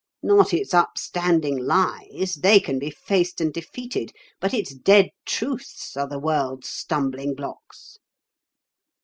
Not 0.23 0.51
its 0.51 0.73
upstanding 0.73 1.59
lies—they 1.59 2.59
can 2.61 2.79
be 2.79 2.89
faced 2.89 3.39
and 3.39 3.53
defeated—but 3.53 4.51
its 4.51 4.73
dead 4.73 5.11
truths 5.27 5.95
are 5.95 6.07
the 6.07 6.17
world's 6.17 6.69
stumbling 6.69 7.35
blocks. 7.35 7.99